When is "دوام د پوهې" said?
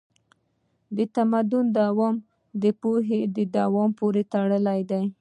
1.79-3.21